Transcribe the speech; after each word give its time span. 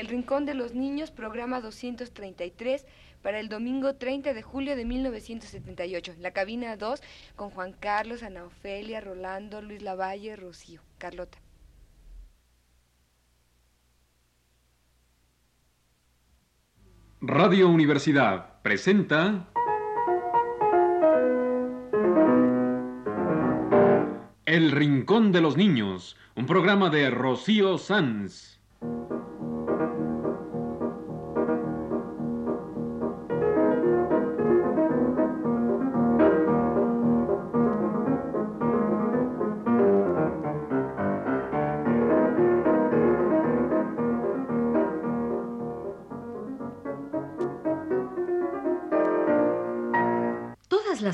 El 0.00 0.06
Rincón 0.06 0.46
de 0.46 0.54
los 0.54 0.74
Niños, 0.74 1.10
programa 1.10 1.60
233 1.60 2.86
para 3.20 3.38
el 3.38 3.50
domingo 3.50 3.96
30 3.96 4.32
de 4.32 4.40
julio 4.40 4.74
de 4.74 4.86
1978. 4.86 6.14
La 6.20 6.30
cabina 6.30 6.74
2 6.78 7.02
con 7.36 7.50
Juan 7.50 7.74
Carlos, 7.78 8.22
Ana 8.22 8.44
Ofelia, 8.44 9.02
Rolando, 9.02 9.60
Luis 9.60 9.82
Lavalle, 9.82 10.36
Rocío. 10.36 10.80
Carlota. 10.96 11.36
Radio 17.20 17.68
Universidad 17.68 18.62
presenta 18.62 19.50
El 24.46 24.70
Rincón 24.70 25.30
de 25.30 25.42
los 25.42 25.58
Niños, 25.58 26.16
un 26.36 26.46
programa 26.46 26.88
de 26.88 27.10
Rocío 27.10 27.76
Sanz. 27.76 28.59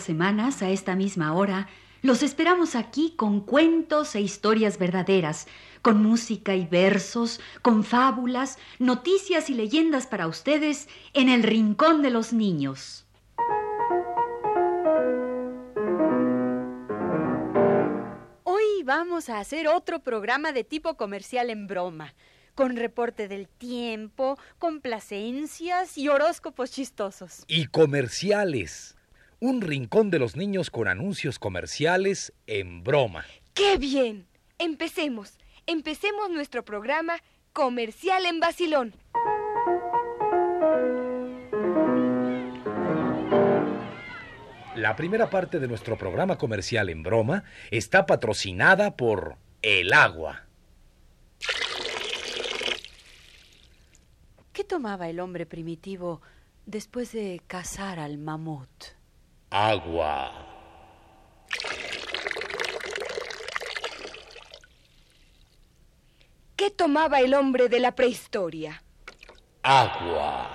Semanas, 0.06 0.62
a 0.62 0.70
esta 0.70 0.94
misma 0.94 1.34
hora, 1.34 1.68
los 2.02 2.22
esperamos 2.22 2.76
aquí 2.76 3.14
con 3.16 3.40
cuentos 3.40 4.14
e 4.14 4.20
historias 4.20 4.78
verdaderas, 4.78 5.48
con 5.82 6.02
música 6.02 6.54
y 6.54 6.64
versos, 6.64 7.40
con 7.62 7.82
fábulas, 7.82 8.58
noticias 8.78 9.50
y 9.50 9.54
leyendas 9.54 10.06
para 10.06 10.28
ustedes 10.28 10.88
en 11.14 11.28
el 11.28 11.42
Rincón 11.42 12.02
de 12.02 12.10
los 12.10 12.32
Niños. 12.32 13.06
Hoy 18.44 18.82
vamos 18.84 19.28
a 19.28 19.40
hacer 19.40 19.66
otro 19.66 19.98
programa 20.00 20.52
de 20.52 20.62
tipo 20.62 20.96
comercial 20.96 21.50
en 21.50 21.66
broma, 21.66 22.14
con 22.54 22.76
reporte 22.76 23.26
del 23.26 23.48
tiempo, 23.48 24.38
complacencias 24.58 25.98
y 25.98 26.08
horóscopos 26.08 26.70
chistosos. 26.70 27.44
Y 27.48 27.66
comerciales. 27.66 28.95
Un 29.38 29.60
rincón 29.60 30.10
de 30.10 30.18
los 30.18 30.34
niños 30.34 30.70
con 30.70 30.88
anuncios 30.88 31.38
comerciales 31.38 32.32
en 32.46 32.82
broma. 32.82 33.26
¡Qué 33.52 33.76
bien! 33.76 34.26
Empecemos. 34.58 35.38
Empecemos 35.66 36.30
nuestro 36.30 36.64
programa 36.64 37.18
comercial 37.52 38.24
en 38.24 38.40
Basilón. 38.40 38.94
La 44.74 44.96
primera 44.96 45.28
parte 45.28 45.58
de 45.58 45.68
nuestro 45.68 45.98
programa 45.98 46.38
comercial 46.38 46.88
en 46.88 47.02
broma 47.02 47.44
está 47.70 48.06
patrocinada 48.06 48.96
por 48.96 49.36
El 49.60 49.92
Agua. 49.92 50.46
¿Qué 54.54 54.64
tomaba 54.64 55.10
el 55.10 55.20
hombre 55.20 55.44
primitivo 55.44 56.22
después 56.64 57.12
de 57.12 57.42
cazar 57.46 57.98
al 57.98 58.16
mamut? 58.16 58.95
Agua. 59.58 60.32
¿Qué 66.56 66.70
tomaba 66.70 67.20
el 67.20 67.32
hombre 67.32 67.70
de 67.70 67.80
la 67.80 67.94
prehistoria? 67.94 68.82
Agua. 69.62 70.52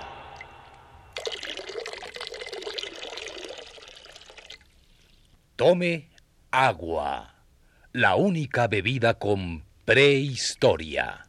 Tome 5.56 6.10
agua. 6.52 7.34
La 7.90 8.14
única 8.14 8.68
bebida 8.68 9.14
con 9.14 9.64
prehistoria. 9.84 11.26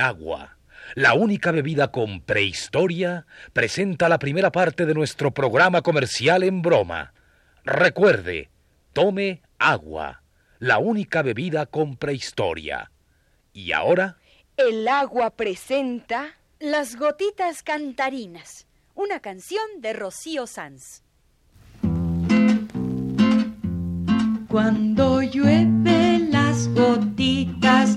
Agua, 0.00 0.56
la 0.94 1.14
única 1.14 1.52
bebida 1.52 1.92
con 1.92 2.20
prehistoria, 2.20 3.26
presenta 3.52 4.08
la 4.08 4.18
primera 4.18 4.50
parte 4.50 4.86
de 4.86 4.94
nuestro 4.94 5.30
programa 5.32 5.82
comercial 5.82 6.42
en 6.42 6.62
broma. 6.62 7.12
Recuerde, 7.64 8.50
tome 8.92 9.42
agua, 9.58 10.22
la 10.58 10.78
única 10.78 11.22
bebida 11.22 11.66
con 11.66 11.96
prehistoria. 11.96 12.90
Y 13.52 13.72
ahora, 13.72 14.16
El 14.56 14.88
agua 14.88 15.30
presenta... 15.30 16.36
Las 16.62 16.96
gotitas 16.96 17.62
cantarinas, 17.62 18.66
una 18.94 19.20
canción 19.20 19.62
de 19.78 19.94
Rocío 19.94 20.46
Sanz. 20.46 21.02
Cuando 24.46 25.22
llueve 25.22 26.18
las 26.30 26.68
gotitas 26.74 27.96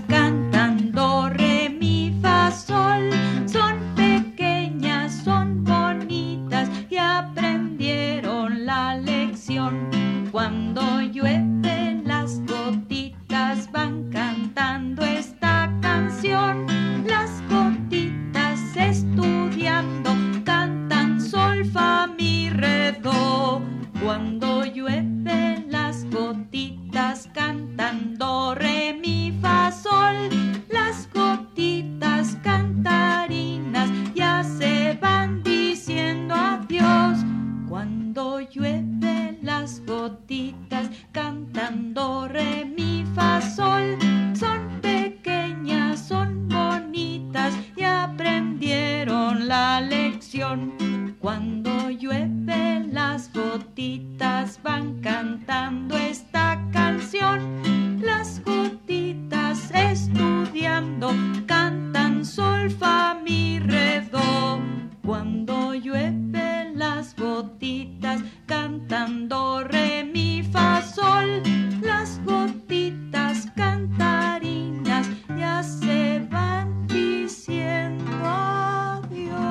cantan 61.46 62.25
sol, 62.25 62.69
fa, 62.69 63.14
mi, 63.16 63.59
re, 63.59 64.02
do. 64.12 64.62
Cuando 65.06 65.74
llueve 65.74 66.72
las 66.75 67.16
gotitas 67.16 68.22
cantan 68.46 69.28
do, 69.28 69.63
re, 69.63 70.03
mi, 70.03 70.44
fa, 70.44 70.81
sol. 70.81 71.44
Las 71.81 72.24
gotitas 72.24 73.47
cantarinas 73.56 75.08
ya 75.38 75.62
se 75.63 76.19
van 76.31 76.88
diciendo 76.88 78.12
adiós. 78.24 79.44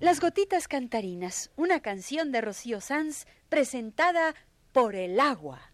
Las 0.00 0.20
gotitas 0.20 0.68
cantarinas, 0.68 1.50
una 1.56 1.80
canción 1.80 2.32
de 2.32 2.40
Rocío 2.40 2.80
Sanz 2.80 3.26
presentada 3.50 4.34
por 4.72 4.94
el 4.94 5.20
agua. 5.20 5.72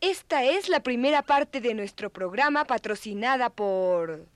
Esta 0.00 0.44
es 0.44 0.68
la 0.68 0.78
primera 0.80 1.22
parte 1.22 1.60
de 1.60 1.74
nuestro 1.74 2.08
programa 2.10 2.64
patrocinada 2.64 3.50
por... 3.50 4.26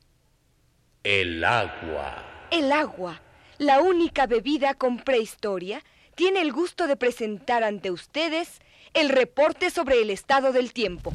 el 1.05 1.45
agua. 1.45 2.49
El 2.51 2.73
agua, 2.73 3.21
la 3.59 3.81
única 3.81 4.27
bebida 4.27 4.75
con 4.75 4.99
prehistoria, 4.99 5.85
tiene 6.17 6.41
el 6.41 6.53
gusto 6.53 6.89
de 6.89 6.97
presentar 6.97 7.63
ante 7.63 7.93
ustedes 7.93 8.61
el 8.93 9.09
reporte 9.09 9.71
sobre 9.71 10.03
el 10.03 10.11
estado 10.11 10.51
del 10.53 10.73
tiempo. 10.73 11.15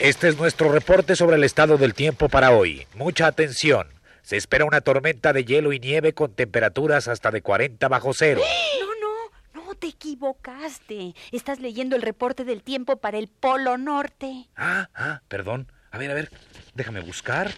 Este 0.00 0.28
es 0.28 0.36
nuestro 0.36 0.72
reporte 0.72 1.14
sobre 1.14 1.36
el 1.36 1.44
estado 1.44 1.78
del 1.78 1.94
tiempo 1.94 2.28
para 2.28 2.50
hoy. 2.50 2.88
Mucha 2.96 3.28
atención. 3.28 3.95
Se 4.26 4.36
espera 4.36 4.64
una 4.64 4.80
tormenta 4.80 5.32
de 5.32 5.44
hielo 5.44 5.72
y 5.72 5.78
nieve 5.78 6.12
con 6.12 6.34
temperaturas 6.34 7.06
hasta 7.06 7.30
de 7.30 7.42
40 7.42 7.86
bajo 7.86 8.12
cero. 8.12 8.42
No, 8.80 9.62
no, 9.62 9.66
no 9.66 9.74
te 9.76 9.86
equivocaste. 9.86 11.14
Estás 11.30 11.60
leyendo 11.60 11.94
el 11.94 12.02
reporte 12.02 12.44
del 12.44 12.64
tiempo 12.64 12.96
para 12.96 13.18
el 13.18 13.28
Polo 13.28 13.78
Norte. 13.78 14.48
Ah, 14.56 14.88
ah, 14.96 15.22
perdón. 15.28 15.70
A 15.92 15.98
ver, 15.98 16.10
a 16.10 16.14
ver, 16.14 16.32
déjame 16.74 17.02
buscar. 17.02 17.52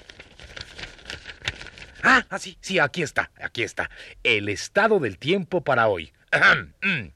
Ah, 2.03 2.27
ah, 2.29 2.39
sí, 2.39 2.59
sí, 2.61 2.79
aquí 2.79 3.03
está, 3.03 3.31
aquí 3.41 3.63
está. 3.63 3.89
El 4.23 4.51
estado 4.51 4.99
del 4.99 5.17
tiempo 5.17 5.63
para 5.65 5.89
hoy. 5.89 6.13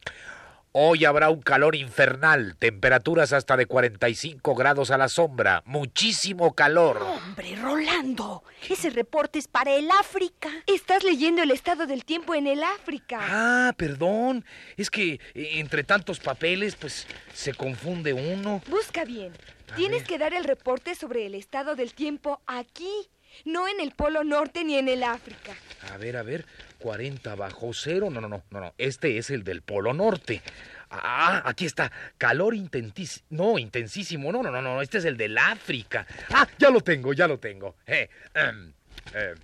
Hoy 0.75 1.05
habrá 1.05 1.29
un 1.29 1.43
calor 1.43 1.77
infernal, 1.77 2.57
temperaturas 2.59 3.35
hasta 3.35 3.59
de 3.59 3.67
45 3.67 4.55
grados 4.55 4.91
a 4.91 4.97
la 4.97 5.11
sombra, 5.11 5.63
muchísimo 5.67 6.55
calor. 6.55 7.03
Hombre, 7.03 7.57
Rolando, 7.57 8.43
ese 8.71 8.89
reporte 8.89 9.39
es 9.39 9.49
para 9.49 9.75
el 9.75 9.91
África. 9.91 10.49
Estás 10.67 11.05
leyendo 11.05 11.43
el 11.43 11.51
estado 11.51 11.87
del 11.87 12.07
tiempo 12.07 12.35
en 12.35 12.47
el 12.47 12.63
África. 12.65 13.19
Ah, 13.21 13.75
perdón, 13.77 14.47
es 14.79 14.89
que 14.89 15.21
eh, 15.35 15.61
entre 15.61 15.85
tantos 15.85 16.21
papeles, 16.21 16.75
pues 16.77 17.07
se 17.35 17.53
confunde 17.53 18.15
uno. 18.15 18.63
Busca 18.67 19.05
bien. 19.05 19.35
Tienes 19.77 20.05
que 20.05 20.17
dar 20.17 20.33
el 20.33 20.45
reporte 20.45 20.95
sobre 20.95 21.27
el 21.27 21.35
estado 21.35 21.77
del 21.77 21.93
tiempo 21.93 22.41
aquí, 22.47 23.11
no 23.45 23.69
en 23.69 23.79
el 23.79 23.91
Polo 23.91 24.25
Norte 24.25 24.65
ni 24.65 24.77
en 24.77 24.89
el 24.89 25.03
África. 25.03 25.55
A 25.93 25.99
ver, 25.99 26.17
a 26.17 26.23
ver, 26.23 26.47
40 26.83 27.35
bajo 27.37 27.73
cero. 27.73 28.11
No, 28.11 28.21
no, 28.21 28.29
no, 28.29 28.43
no, 28.51 28.61
no. 28.61 28.75
Este 28.77 29.17
es 29.19 29.31
el 29.31 29.45
del 29.45 29.63
Polo 29.63 29.95
Norte. 29.95 30.43
Ah, 30.91 31.43
aquí 31.47 31.65
está. 31.65 31.91
Calor 32.19 32.55
intensísimo. 32.55 33.27
No, 33.31 33.59
intensísimo. 33.59 34.33
No, 34.33 34.43
no, 34.43 34.51
no, 34.51 34.61
no. 34.61 34.83
Este 34.83 34.99
es 34.99 35.05
el 35.05 35.17
del 35.17 35.39
África. 35.39 36.07
Ah, 36.31 36.47
ya 36.59 36.71
lo 36.71 36.81
tengo, 36.81 37.13
ya 37.13 37.29
lo 37.29 37.39
tengo. 37.39 37.77
Eh, 37.87 38.11
em, 38.35 38.73
eh, 39.15 39.35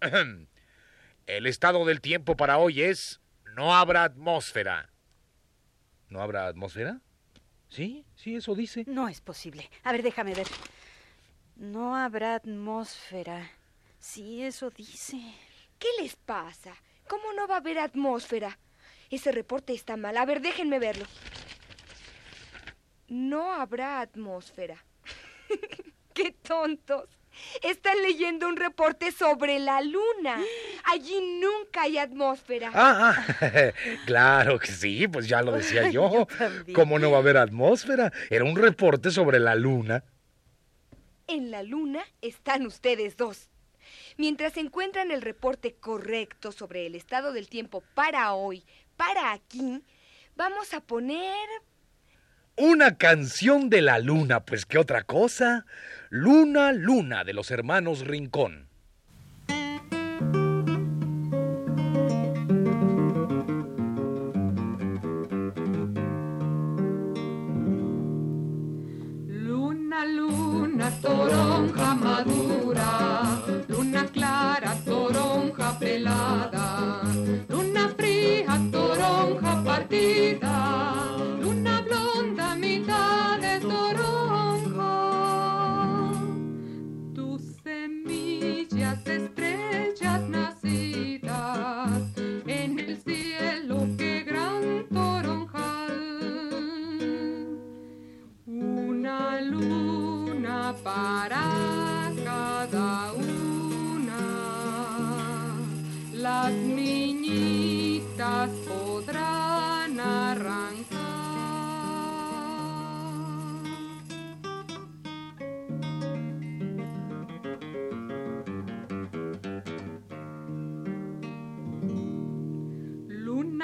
ejem. 0.00 0.46
El 1.26 1.46
estado 1.46 1.84
del 1.84 2.00
tiempo 2.00 2.36
para 2.36 2.58
hoy 2.58 2.82
es 2.82 3.20
no 3.54 3.74
habrá 3.74 4.04
atmósfera. 4.04 4.90
¿No 6.08 6.20
habrá 6.20 6.46
atmósfera? 6.46 7.00
Sí, 7.68 8.04
sí, 8.14 8.36
eso 8.36 8.54
dice. 8.54 8.84
No 8.86 9.08
es 9.08 9.20
posible. 9.20 9.68
A 9.82 9.92
ver, 9.92 10.02
déjame 10.02 10.34
ver. 10.34 10.46
No 11.56 11.96
habrá 11.96 12.36
atmósfera. 12.36 13.50
Sí, 13.98 14.42
eso 14.42 14.70
dice. 14.70 15.18
¿Qué 15.78 15.88
les 16.00 16.16
pasa? 16.16 16.74
¿Cómo 17.08 17.32
no 17.34 17.46
va 17.46 17.56
a 17.56 17.58
haber 17.58 17.78
atmósfera? 17.78 18.58
Ese 19.10 19.32
reporte 19.32 19.74
está 19.74 19.96
mal. 19.96 20.16
A 20.16 20.24
ver, 20.24 20.40
déjenme 20.40 20.78
verlo. 20.78 21.04
No 23.08 23.52
habrá 23.52 24.00
atmósfera. 24.00 24.84
¡Qué 26.14 26.32
tontos! 26.32 27.08
Están 27.62 28.00
leyendo 28.02 28.48
un 28.48 28.56
reporte 28.56 29.10
sobre 29.10 29.58
la 29.58 29.80
luna. 29.80 30.40
Allí 30.84 31.40
nunca 31.40 31.82
hay 31.82 31.98
atmósfera. 31.98 32.70
Ah, 32.72 33.14
ah, 33.40 33.72
claro 34.06 34.58
que 34.58 34.68
sí, 34.68 35.08
pues 35.08 35.28
ya 35.28 35.42
lo 35.42 35.52
decía 35.52 35.90
yo. 35.90 36.26
Yo. 36.66 36.72
¿Cómo 36.74 36.98
no 36.98 37.10
va 37.10 37.18
a 37.18 37.20
haber 37.20 37.36
atmósfera? 37.36 38.12
Era 38.30 38.44
un 38.44 38.56
reporte 38.56 39.10
sobre 39.10 39.40
la 39.40 39.54
luna. 39.54 40.04
En 41.26 41.50
la 41.50 41.62
luna 41.62 42.04
están 42.20 42.66
ustedes 42.66 43.16
dos. 43.16 43.48
Mientras 44.16 44.56
encuentran 44.56 45.10
el 45.10 45.22
reporte 45.22 45.74
correcto 45.74 46.52
sobre 46.52 46.86
el 46.86 46.94
estado 46.94 47.32
del 47.32 47.48
tiempo 47.48 47.82
para 47.94 48.32
hoy, 48.34 48.64
para 48.96 49.32
aquí, 49.32 49.82
vamos 50.36 50.72
a 50.72 50.80
poner... 50.80 51.48
Una 52.56 52.96
canción 52.96 53.68
de 53.68 53.82
la 53.82 53.98
luna, 53.98 54.44
pues 54.44 54.64
qué 54.64 54.78
otra 54.78 55.02
cosa. 55.02 55.66
Luna, 56.10 56.72
luna 56.72 57.24
de 57.24 57.32
los 57.32 57.50
hermanos 57.50 58.06
Rincón. 58.06 58.68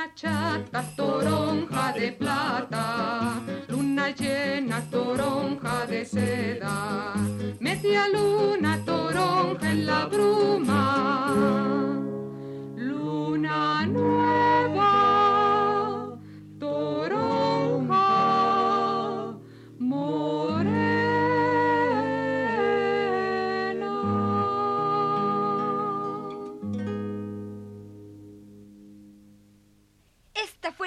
Luna 0.00 0.14
chata, 0.14 0.82
toronja 0.97 1.93
de 1.93 2.12
plata, 2.12 3.35
luna 3.69 4.08
llena, 4.08 4.81
toronja 4.91 5.87
de 5.87 6.06
seda, 6.06 7.12
media 7.61 8.08
luna, 8.08 8.82
toronja 8.87 9.70
en 9.70 9.85
la 9.85 10.06
bruma, 10.06 11.89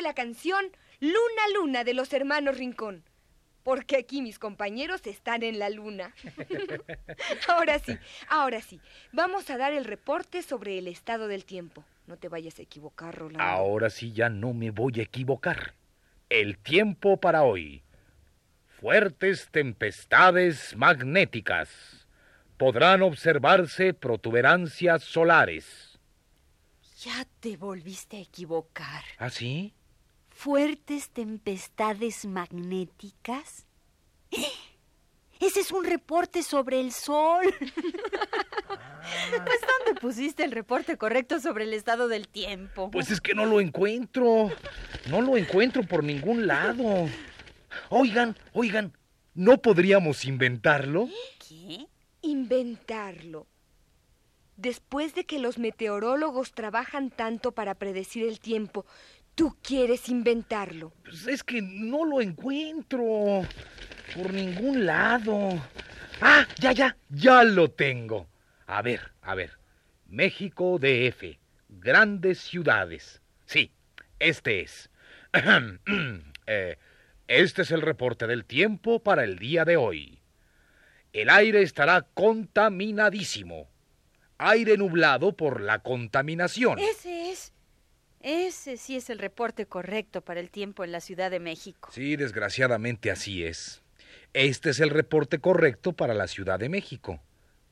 la 0.03 0.13
canción 0.13 0.65
Luna 0.99 1.43
Luna 1.55 1.83
de 1.83 1.93
los 1.93 2.13
hermanos 2.13 2.57
Rincón. 2.57 3.03
Porque 3.63 3.95
aquí 3.95 4.21
mis 4.21 4.39
compañeros 4.39 5.07
están 5.07 5.41
en 5.41 5.57
la 5.57 5.69
luna. 5.69 6.13
ahora 7.47 7.79
sí, 7.79 7.97
ahora 8.27 8.61
sí. 8.61 8.81
Vamos 9.13 9.49
a 9.49 9.57
dar 9.57 9.71
el 9.71 9.85
reporte 9.85 10.41
sobre 10.41 10.77
el 10.77 10.87
estado 10.89 11.29
del 11.29 11.45
tiempo. 11.45 11.85
No 12.05 12.17
te 12.17 12.27
vayas 12.27 12.59
a 12.59 12.63
equivocar, 12.63 13.15
Rolando. 13.15 13.41
Ahora 13.41 13.89
sí 13.89 14.11
ya 14.11 14.27
no 14.27 14.53
me 14.53 14.71
voy 14.71 14.99
a 14.99 15.03
equivocar. 15.03 15.75
El 16.29 16.57
tiempo 16.57 17.17
para 17.17 17.43
hoy. 17.43 17.83
Fuertes 18.81 19.47
tempestades 19.49 20.75
magnéticas. 20.75 21.69
Podrán 22.57 23.01
observarse 23.01 23.93
protuberancias 23.93 25.03
solares. 25.03 25.99
Ya 26.99 27.25
te 27.39 27.55
volviste 27.55 28.17
a 28.17 28.21
equivocar. 28.21 29.03
¿Ah, 29.17 29.29
sí? 29.29 29.73
¿Fuertes 30.43 31.09
tempestades 31.09 32.25
magnéticas? 32.25 33.65
Ese 35.39 35.61
es 35.61 35.71
un 35.71 35.85
reporte 35.85 36.43
sobre 36.43 36.81
el 36.81 36.91
sol. 36.91 37.45
Pues 39.29 39.59
¿dónde 39.61 39.99
pusiste 39.99 40.43
el 40.45 40.51
reporte 40.51 40.97
correcto 40.97 41.39
sobre 41.39 41.65
el 41.65 41.73
estado 41.73 42.07
del 42.07 42.29
tiempo? 42.29 42.89
Pues 42.89 43.11
es 43.11 43.19
que 43.19 43.33
no 43.33 43.45
lo 43.45 43.59
encuentro. 43.59 44.49
No 45.09 45.21
lo 45.21 45.35
encuentro 45.35 45.83
por 45.83 46.03
ningún 46.05 46.47
lado. 46.47 47.09
Oigan, 47.89 48.37
oigan, 48.53 48.93
¿no 49.33 49.61
podríamos 49.61 50.23
inventarlo? 50.23 51.09
¿Qué? 51.47 51.87
Inventarlo. 52.21 53.45
Después 54.55 55.15
de 55.15 55.25
que 55.25 55.39
los 55.39 55.57
meteorólogos 55.57 56.53
trabajan 56.53 57.09
tanto 57.09 57.51
para 57.51 57.75
predecir 57.75 58.25
el 58.25 58.39
tiempo, 58.39 58.85
¿tú 59.35 59.55
quieres 59.61 60.09
inventarlo? 60.09 60.93
Pues 61.03 61.27
es 61.27 61.43
que 61.43 61.61
no 61.61 62.05
lo 62.05 62.21
encuentro 62.21 63.41
por 64.15 64.33
ningún 64.33 64.85
lado. 64.85 65.61
Ah, 66.21 66.45
ya, 66.59 66.71
ya, 66.71 66.95
ya 67.09 67.43
lo 67.43 67.69
tengo. 67.71 68.27
A 68.67 68.81
ver, 68.81 69.11
a 69.21 69.35
ver. 69.35 69.51
México 70.07 70.77
DF, 70.79 71.37
grandes 71.69 72.39
ciudades. 72.39 73.21
Sí, 73.45 73.71
este 74.19 74.61
es. 74.61 74.89
Eh, 76.45 76.77
este 77.29 77.61
es 77.61 77.71
el 77.71 77.81
reporte 77.81 78.27
del 78.27 78.43
tiempo 78.43 79.01
para 79.01 79.23
el 79.23 79.39
día 79.39 79.63
de 79.63 79.77
hoy. 79.77 80.19
El 81.13 81.29
aire 81.29 81.61
estará 81.61 82.01
contaminadísimo. 82.13 83.69
aire 84.37 84.75
nublado 84.75 85.31
por 85.37 85.61
la 85.61 85.79
contaminación. 85.79 86.79
Ese 86.79 87.21
es. 87.21 87.22
Ese 88.23 88.77
sí 88.77 88.95
es 88.95 89.09
el 89.09 89.19
reporte 89.19 89.65
correcto 89.65 90.21
para 90.21 90.39
el 90.39 90.49
tiempo 90.49 90.85
en 90.85 90.93
la 90.93 91.01
Ciudad 91.01 91.29
de 91.29 91.41
México. 91.41 91.89
Sí, 91.91 92.15
desgraciadamente 92.15 93.11
así 93.11 93.43
es. 93.43 93.81
Este 94.31 94.69
es 94.69 94.79
el 94.79 94.89
reporte 94.89 95.39
correcto 95.39 95.91
para 95.91 96.13
la 96.13 96.27
Ciudad 96.27 96.57
de 96.57 96.69
México. 96.69 97.19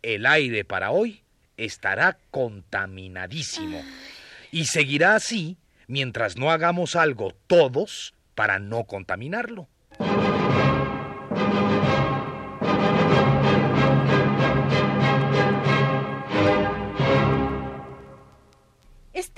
El 0.02 0.26
aire 0.26 0.66
para 0.66 0.92
hoy 0.92 1.24
estará 1.56 2.18
contaminadísimo. 2.32 3.82
Y 4.52 4.66
seguirá 4.66 5.16
así 5.16 5.58
mientras 5.88 6.38
no 6.38 6.52
hagamos 6.52 6.98
algo 6.98 7.34
todos 7.48 8.14
para 8.36 8.60
no 8.60 8.84
contaminarlo. 8.84 9.70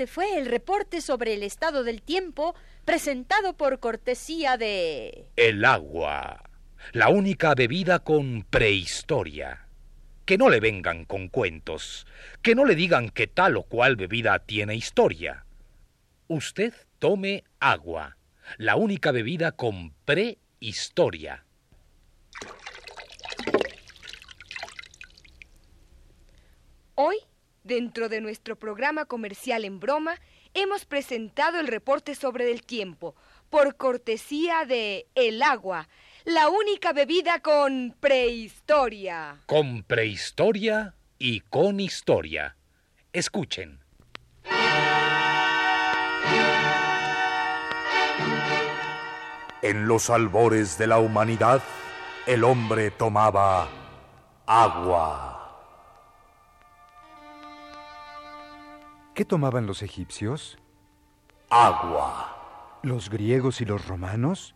Este 0.04 0.14
fue 0.16 0.38
el 0.38 0.48
reporte 0.48 1.00
sobre 1.00 1.34
el 1.34 1.44
estado 1.44 1.86
del 1.86 2.02
tiempo 2.02 2.56
presentado 2.84 3.56
por 3.56 3.80
cortesía 3.80 4.58
de... 4.58 5.30
El 5.38 5.64
agua, 5.64 6.44
la 6.92 7.08
única 7.08 7.56
bebida 7.56 8.00
con 8.00 8.44
prehistoria. 8.44 9.66
Que 10.26 10.38
no 10.38 10.50
le 10.50 10.60
vengan 10.60 11.06
con 11.06 11.30
cuentos, 11.30 12.06
que 12.42 12.54
no 12.54 12.66
le 12.66 12.76
digan 12.76 13.12
que 13.12 13.28
tal 13.28 13.56
o 13.56 13.64
cual 13.64 13.96
bebida 13.96 14.40
tiene 14.40 14.76
historia. 14.76 15.46
Usted 16.28 16.74
tome 17.00 17.46
agua, 17.62 18.18
la 18.58 18.76
única 18.76 19.14
bebida 19.14 19.54
con 19.54 19.94
prehistoria. 20.04 21.46
Hoy, 26.96 27.16
dentro 27.64 28.10
de 28.10 28.22
nuestro 28.22 28.56
programa 28.56 29.06
comercial 29.06 29.66
en 29.66 29.80
broma, 29.80 30.16
hemos 30.54 30.86
presentado 30.86 31.60
el 31.60 31.68
reporte 31.68 32.16
sobre 32.16 32.52
el 32.52 32.64
tiempo, 32.64 33.16
por 33.50 33.76
cortesía 33.76 34.66
de 34.66 35.08
El 35.16 35.42
Agua, 35.42 35.88
la 36.26 36.50
única 36.50 36.94
bebida 36.94 37.40
con 37.40 37.96
prehistoria. 38.00 39.42
Con 39.46 39.84
prehistoria 39.84 40.96
y 41.20 41.42
con 41.42 41.80
historia. 41.80 42.56
Escuchen. 43.12 43.80
En 49.62 49.88
los 49.88 50.10
albores 50.10 50.78
de 50.78 50.88
la 50.88 51.00
humanidad, 51.00 51.62
el 52.28 52.44
hombre 52.44 52.92
tomaba 52.92 53.70
agua. 54.46 55.33
¿Qué 59.14 59.26
tomaban 59.26 59.68
los 59.68 59.84
egipcios? 59.84 60.58
Agua. 61.50 62.80
¿Los 62.82 63.12
griegos 63.12 63.62
y 63.62 63.66
los 63.66 63.88
romanos? 63.88 64.56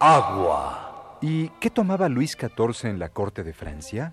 Agua. 0.00 1.18
¿Y 1.22 1.50
qué 1.60 1.70
tomaba 1.70 2.08
Luis 2.08 2.32
XIV 2.32 2.90
en 2.90 2.98
la 2.98 3.08
corte 3.08 3.44
de 3.44 3.52
Francia? 3.52 4.12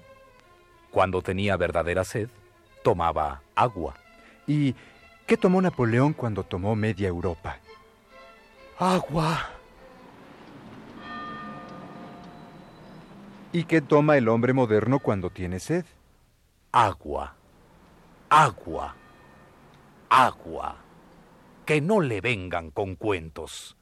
Cuando 0.91 1.23
tenía 1.23 1.57
verdadera 1.57 2.03
sed, 2.03 2.29
tomaba 2.83 3.41
agua. 3.55 3.95
¿Y 4.45 4.75
qué 5.25 5.35
tomó 5.35 5.61
Napoleón 5.63 6.13
cuando 6.13 6.43
tomó 6.43 6.75
media 6.75 7.07
Europa? 7.07 7.57
Agua. 8.77 9.49
¿Y 13.51 13.63
qué 13.63 13.81
toma 13.81 14.15
el 14.17 14.29
hombre 14.29 14.53
moderno 14.53 14.99
cuando 14.99 15.31
tiene 15.31 15.59
sed? 15.59 15.85
Agua. 16.71 17.35
Agua. 18.29 18.95
Agua. 20.15 20.75
Que 21.65 21.81
no 21.81 21.99
le 21.99 22.21
vengan 22.21 22.69
con 22.69 22.93
cuentos. 22.95 23.75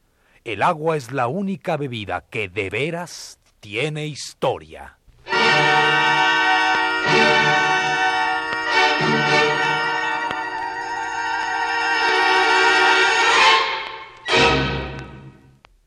El 0.46 0.64
agua 0.64 0.96
es 0.96 1.12
la 1.12 1.28
única 1.28 1.76
bebida 1.76 2.22
que 2.22 2.48
de 2.48 2.70
veras 2.70 3.38
tiene 3.60 4.08
historia. 4.08 4.98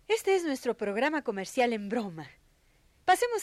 Este 0.08 0.36
es 0.36 0.44
nuestro 0.44 0.76
programa 0.76 1.22
comercial 1.22 1.72
en 1.72 1.88
broma. 1.88 2.28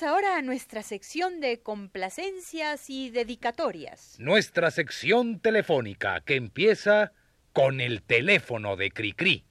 Ahora 0.03 0.37
a 0.37 0.41
nuestra 0.41 0.81
sección 0.81 1.39
de 1.41 1.61
complacencias 1.61 2.89
y 2.89 3.11
dedicatorias. 3.11 4.15
Nuestra 4.17 4.71
sección 4.71 5.39
telefónica 5.39 6.21
que 6.21 6.35
empieza 6.35 7.11
con 7.53 7.81
el 7.81 8.01
teléfono 8.01 8.75
de 8.77 8.91
Cricri. 8.91 9.45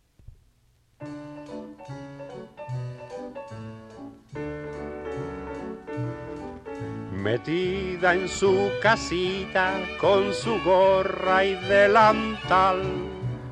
Metida 7.12 8.14
en 8.14 8.28
su 8.28 8.71
casita 8.83 9.78
con 10.00 10.33
su 10.33 10.59
gorra 10.64 11.45
y 11.45 11.54
delantal, 11.66 12.83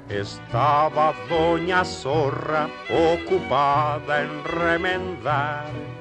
estaba 0.09 1.14
doña 1.28 1.85
Zorra 1.85 2.69
ocupada 2.90 4.23
en 4.23 4.45
remendar. 4.45 5.98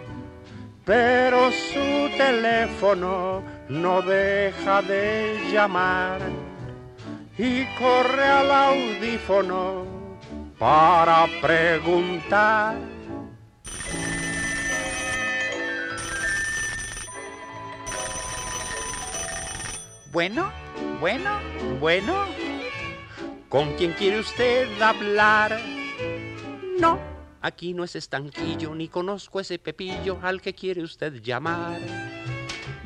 Pero 0.88 1.52
su 1.52 2.10
teléfono 2.16 3.44
no 3.68 4.02
deja 4.02 4.82
de 4.82 5.38
llamar 5.52 6.22
y 7.38 7.66
corre 7.78 8.24
al 8.24 8.50
audífono 8.50 9.86
para 10.58 11.28
preguntar. 11.42 12.78
Bueno, 20.14 20.50
bueno, 21.02 21.32
bueno. 21.82 22.14
¿Con 23.50 23.74
quién 23.76 23.92
quiere 23.92 24.22
usted 24.22 24.82
hablar? 24.82 25.60
No, 26.80 26.98
aquí 27.48 27.74
no 27.74 27.84
es 27.84 27.96
estanquillo, 27.96 28.76
ni 28.76 28.88
conozco 28.88 29.40
ese 29.40 29.58
pepillo 29.58 30.20
al 30.22 30.42
que 30.42 30.54
quiere 30.54 30.84
usted 30.84 31.22
llamar. 31.22 31.80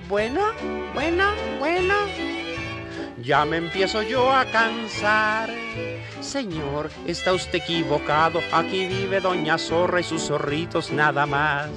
Bueno, 0.08 0.42
bueno, 0.94 1.32
bueno. 1.60 1.96
Ya 3.22 3.46
me 3.46 3.58
empiezo 3.58 4.02
yo 4.02 4.32
a 4.32 4.46
cansar. 4.46 5.50
Señor, 6.22 6.90
está 7.06 7.34
usted 7.34 7.60
equivocado. 7.60 8.40
Aquí 8.52 8.88
vive 8.88 9.20
Doña 9.20 9.58
Zorra 9.58 10.00
y 10.00 10.04
sus 10.04 10.24
zorritos 10.24 10.92
nada 10.92 11.26
más. 11.26 11.70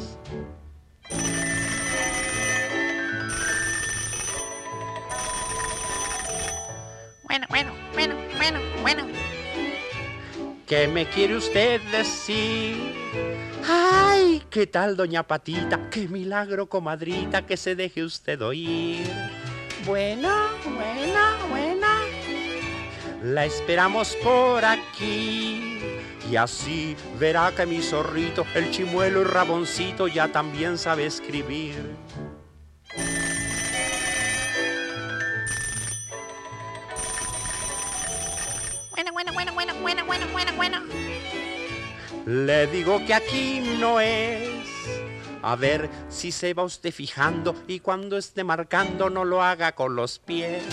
¿Qué 10.75 10.89
me 10.89 11.07
quiere 11.07 11.37
usted 11.37 11.81
decir? 11.93 12.75
¡Ay! 13.65 14.43
¿Qué 14.51 14.67
tal, 14.67 14.97
doña 14.97 15.23
Patita? 15.23 15.89
¡Qué 15.89 16.09
milagro, 16.09 16.69
comadrita, 16.69 17.47
que 17.47 17.57
se 17.57 17.77
deje 17.77 18.03
usted 18.03 18.43
oír! 18.43 19.07
Bueno, 19.87 20.29
bueno, 20.65 21.21
bueno. 21.49 21.87
La 23.23 23.45
esperamos 23.45 24.17
por 24.17 24.65
aquí. 24.65 25.79
Y 26.29 26.35
así 26.35 26.97
verá 27.21 27.53
que 27.57 27.67
mi 27.67 27.81
zorrito, 27.81 28.45
el 28.57 28.73
chimuelo 28.73 29.21
y 29.21 29.25
raboncito, 29.27 30.09
ya 30.09 30.27
también 30.27 30.77
sabe 30.77 31.07
escribir. 31.07 31.77
Le 42.35 42.67
digo 42.67 42.99
que 43.07 43.15
aquí 43.15 43.63
no 43.79 44.01
es. 44.01 44.49
A 45.41 45.55
ver 45.55 45.89
si 46.09 46.33
se 46.33 46.53
va 46.53 46.65
usted 46.65 46.91
fijando 46.91 47.55
y 47.69 47.79
cuando 47.79 48.19
esté 48.19 48.43
marcando 48.43 49.09
no 49.09 49.25
lo 49.25 49.41
haga 49.41 49.71
con 49.71 49.95
los 49.95 50.19
pies. 50.19 50.65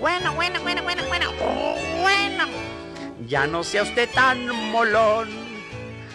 Bueno, 0.00 0.34
bueno, 0.34 0.60
bueno, 0.62 0.82
bueno, 0.82 1.04
bueno. 1.06 1.30
Bueno. 2.00 2.46
Ya 3.28 3.46
no 3.46 3.62
sea 3.62 3.84
usted 3.84 4.10
tan 4.12 4.48
molón. 4.72 5.28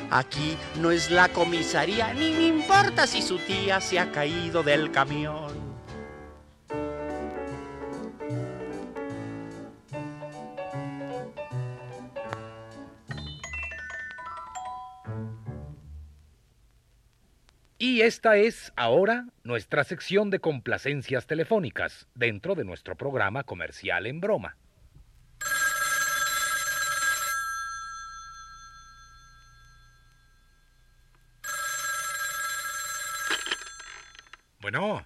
Aquí 0.10 0.58
no 0.81 0.91
es 0.91 1.10
la 1.10 1.29
comisaría, 1.29 2.13
ni 2.13 2.34
me 2.34 2.48
importa 2.48 3.08
si 3.08 3.22
su 3.22 3.38
tía 3.38 3.79
se 3.79 4.00
ha 4.00 4.12
caído 4.12 4.63
del 4.63 4.91
camión. 4.91 5.71
Y 17.84 18.02
esta 18.02 18.38
es 18.38 18.72
ahora 18.76 19.26
nuestra 19.44 19.84
sección 19.84 20.30
de 20.30 20.38
complacencias 20.38 21.26
telefónicas 21.26 22.08
dentro 22.14 22.54
de 22.54 22.64
nuestro 22.64 22.96
programa 22.96 23.44
comercial 23.44 24.06
en 24.06 24.22
broma. 24.22 24.56
Bueno, 34.60 35.04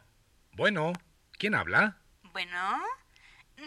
bueno, 0.52 0.92
¿quién 1.38 1.56
habla? 1.56 2.02
Bueno, 2.34 2.82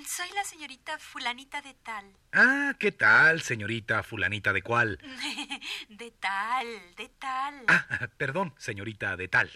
soy 0.06 0.30
la 0.32 0.44
señorita 0.44 0.98
fulanita 0.98 1.60
de 1.62 1.74
tal. 1.74 2.16
Ah, 2.32 2.74
¿qué 2.78 2.92
tal, 2.92 3.42
señorita 3.42 4.02
fulanita 4.02 4.52
de 4.52 4.62
cuál? 4.62 4.98
de 5.88 6.10
tal, 6.12 6.96
de 6.96 7.08
tal. 7.18 7.64
Ah, 7.68 8.08
perdón, 8.16 8.54
señorita 8.58 9.16
de 9.16 9.28
tal. 9.28 9.50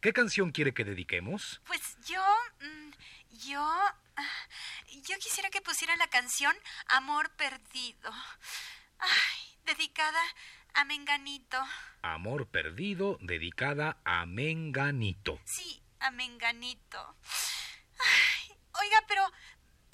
¿Qué 0.00 0.12
canción 0.12 0.50
quiere 0.52 0.74
que 0.74 0.84
dediquemos? 0.84 1.60
Pues 1.66 1.96
yo... 2.06 2.22
mm, 2.60 2.90
Yo... 3.48 3.80
Yo 5.08 5.16
quisiera 5.18 5.50
que 5.50 5.60
pusiera 5.60 5.94
la 5.96 6.08
canción 6.08 6.54
Amor 6.88 7.30
Perdido. 7.36 8.10
Ay, 8.98 9.58
dedicada 9.66 10.20
a 10.74 10.84
Menganito. 10.84 11.58
Amor 12.02 12.46
perdido, 12.48 13.18
dedicada 13.20 13.98
a 14.04 14.24
Menganito. 14.26 15.38
Sí, 15.44 15.82
a 16.00 16.10
Menganito. 16.10 17.16
Ay, 17.98 18.56
oiga, 18.80 19.02
pero... 19.08 19.22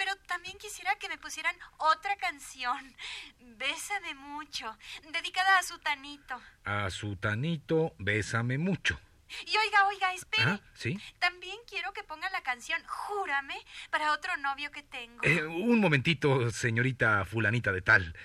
Pero 0.03 0.17
también 0.27 0.59
quisiera 0.59 0.97
que 0.97 1.09
me 1.09 1.17
pusieran 1.17 1.55
otra 1.79 2.17
canción. 2.17 2.97
Bésame 3.39 4.15
mucho. 4.17 4.77
Dedicada 5.13 5.59
a 5.59 5.63
Sutanito. 5.63 6.43
A 6.65 6.91
su 6.91 7.15
tanito, 7.15 7.95
bésame 7.99 8.59
mucho. 8.59 8.99
Y 9.47 9.57
oiga, 9.57 9.87
oiga, 9.87 10.13
espere. 10.13 10.43
Ah, 10.43 10.61
¿sí? 10.75 10.99
También 11.21 11.57
quiero 11.69 11.93
que 11.93 12.03
pongan 12.03 12.33
la 12.33 12.43
canción 12.43 12.83
Júrame 12.85 13.55
para 13.91 14.13
otro 14.13 14.37
novio 14.39 14.73
que 14.73 14.83
tengo. 14.83 15.23
Eh, 15.23 15.45
un 15.45 15.79
momentito, 15.79 16.51
señorita 16.51 17.25
fulanita 17.25 17.71
de 17.71 17.83
tal. 17.83 18.17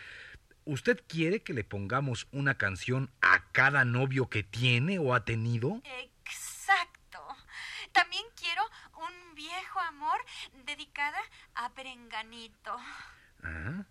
¿Usted 0.65 1.03
quiere 1.07 1.43
que 1.43 1.53
le 1.53 1.63
pongamos 1.63 2.27
una 2.31 2.57
canción 2.57 3.11
a 3.21 3.51
cada 3.51 3.85
novio 3.85 4.29
que 4.29 4.41
tiene 4.41 4.97
o 4.97 5.13
ha 5.13 5.25
tenido? 5.25 5.79
Exacto. 6.25 7.19
También 7.91 8.25
viejo 9.47 9.79
amor 9.79 10.19
dedicada 10.65 11.19
a 11.55 11.69
Berenganito. 11.69 12.77
Ah. 13.43 13.85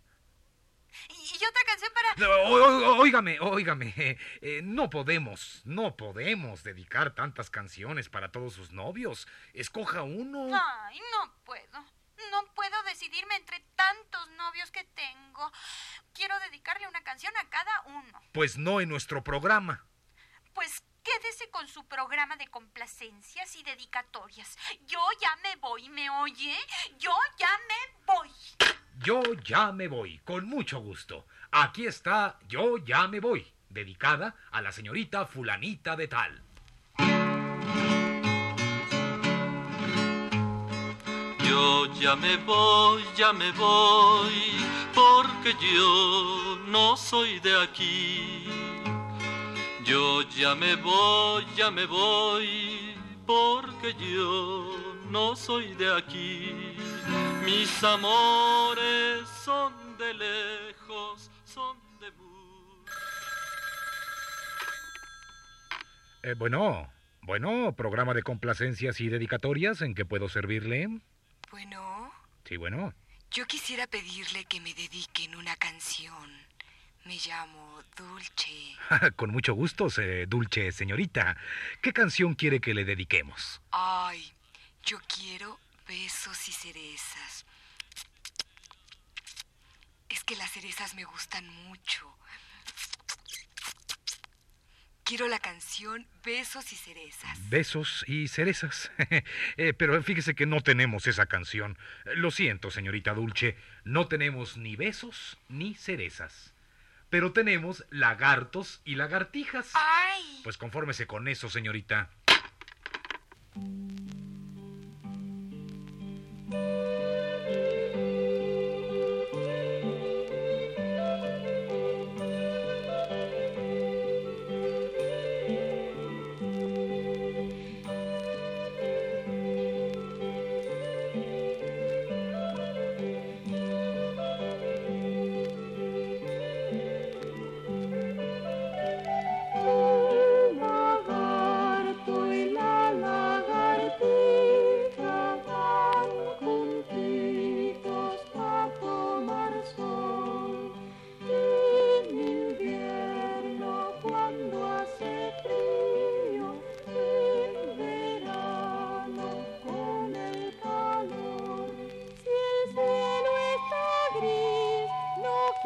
Y, 1.11 1.13
y 1.15 1.45
otra 1.45 1.63
canción 1.67 1.91
para... 1.95 2.15
No, 2.17 2.31
o- 2.31 2.95
o- 2.95 3.01
Óigame, 3.03 3.39
óigame, 3.41 3.93
eh, 3.97 4.19
eh, 4.41 4.61
no 4.63 4.89
podemos, 4.89 5.63
no 5.65 5.97
podemos 5.97 6.63
dedicar 6.63 7.15
tantas 7.15 7.51
canciones 7.51 8.09
para 8.09 8.33
todos 8.33 8.55
sus 8.55 8.71
novios. 8.73 9.29
Escoja 9.53 10.03
uno. 10.03 10.49
Ay, 10.55 11.01
no 11.13 11.33
puedo. 11.45 11.85
No 12.31 12.45
puedo 12.55 12.83
decidirme 12.85 13.37
entre 13.37 13.61
tantos 13.77 14.29
novios 14.39 14.71
que 14.71 14.85
tengo. 14.85 15.53
Quiero 16.15 16.39
dedicarle 16.41 16.89
una 16.89 17.05
canción 17.05 17.33
a 17.37 17.49
cada 17.51 17.83
uno. 17.87 18.23
Pues 18.33 18.57
no 18.57 18.81
en 18.81 18.89
nuestro 18.89 19.23
programa. 19.23 19.85
Pues 20.55 20.83
quédese 21.07 21.49
con 21.51 21.69
su 21.69 21.85
programa 21.85 22.37
de 22.37 22.49
complacencias 22.49 23.55
y 23.55 23.63
dedicatorias. 23.63 24.59
Yo 24.87 24.99
ya 25.21 25.37
me 25.37 25.55
voy, 25.57 25.89
¿me 25.89 26.11
oye? 26.11 26.57
Yo 26.99 27.13
ya 27.39 27.51
me 27.69 28.05
voy. 28.07 28.31
Yo 28.99 29.23
ya 29.45 29.71
me 29.71 29.87
voy, 29.87 30.19
con 30.25 30.47
mucho 30.47 30.81
gusto. 30.81 31.27
Aquí 31.53 31.87
está 31.87 32.39
Yo 32.49 32.79
ya 32.79 33.07
me 33.07 33.21
voy, 33.21 33.47
dedicada 33.69 34.35
a 34.51 34.61
la 34.61 34.73
señorita 34.73 35.27
fulanita 35.27 35.95
de 35.95 36.09
tal. 36.09 36.43
Yo 41.49 41.87
ya 42.01 42.17
me 42.17 42.37
voy, 42.39 43.05
ya 43.17 43.33
me 43.33 43.53
voy, 43.53 44.67
porque 44.93 45.55
yo 45.61 46.59
no 46.67 46.97
soy 46.97 47.39
de 47.39 47.63
aquí. 47.63 48.47
Yo 49.87 50.23
ya 50.31 50.57
me 50.57 50.75
voy, 50.75 51.47
ya 51.57 51.71
me 51.71 51.87
voy, 51.87 52.97
porque 53.25 53.95
yo 53.95 54.99
no 55.11 55.37
soy 55.37 55.75
de 55.75 55.97
aquí. 55.97 56.53
Mis 57.45 57.85
amores 57.85 59.29
son 59.45 59.73
de 59.97 60.13
lejos, 60.15 61.31
son 61.45 61.77
de 62.01 62.13
Eh, 66.25 66.35
bueno, 66.37 66.91
bueno, 67.23 67.73
programa 67.77 68.13
de 68.13 68.25
complacencias 68.25 69.01
y 69.01 69.09
dedicatorias, 69.09 69.83
¿en 69.83 69.95
qué 69.95 70.05
puedo 70.05 70.29
servirle? 70.29 70.89
Bueno, 71.53 72.11
Sí, 72.45 72.57
bueno. 72.57 72.93
yo 73.31 73.47
quisiera 73.47 73.87
pedirle 73.87 74.45
que 74.47 74.61
me 74.61 74.75
dediquen 74.75 75.37
una 75.37 75.55
canción. 75.55 76.29
Me 77.05 77.17
llamo 77.25 77.76
Dulce. 77.97 78.77
Con 79.17 79.31
mucho 79.31 79.55
gusto, 79.55 79.89
dulce 80.29 80.73
señorita. 80.73 81.37
¿Qué 81.81 81.93
canción 81.93 82.35
quiere 82.35 82.61
que 82.61 82.75
le 82.75 82.85
dediquemos? 82.85 83.61
Ay, 83.71 84.33
yo 84.85 84.99
quiero 85.09 85.59
besos 85.89 86.49
y 86.49 86.53
cerezas. 86.53 87.47
Es 90.09 90.23
que 90.25 90.37
las 90.37 90.51
cerezas 90.51 90.95
me 90.95 91.05
gustan 91.05 91.49
mucho. 91.65 92.17
Quiero 95.07 95.29
la 95.29 95.39
canción 95.39 96.05
Besos 96.25 96.73
y 96.73 96.77
cerezas. 96.77 97.49
Besos 97.49 98.05
y 98.09 98.27
cerezas. 98.27 98.91
Eh, 99.57 99.73
pero 99.73 100.03
fíjese 100.03 100.35
que 100.35 100.45
no 100.45 100.61
tenemos 100.61 101.07
esa 101.07 101.27
canción. 101.27 101.79
Lo 102.17 102.33
siento, 102.33 102.73
señorita 102.73 103.15
Dulce, 103.15 103.57
no 103.85 104.09
tenemos 104.09 104.57
ni 104.57 104.75
besos 104.75 105.39
ni 105.49 105.75
cerezas. 105.75 106.53
Pero 107.11 107.33
tenemos 107.33 107.85
lagartos 107.91 108.81
y 108.85 108.97
lagartijas. 108.97 109.71
¡Ay! 109.75 110.41
Pues 110.43 110.59
confórmese 110.59 111.07
con 111.07 111.29
eso, 111.29 111.49
señorita. 111.49 112.11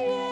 No 0.01 0.30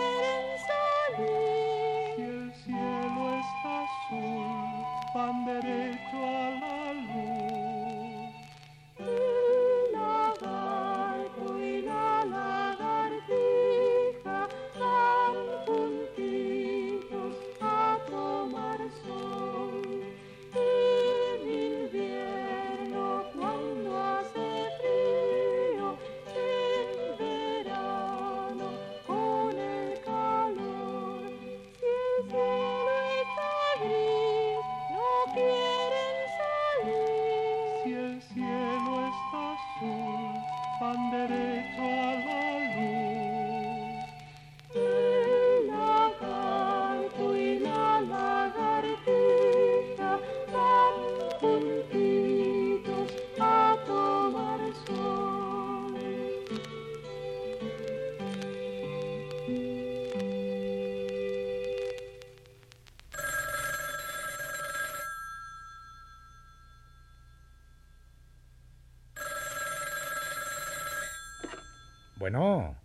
Bueno, 72.31 72.77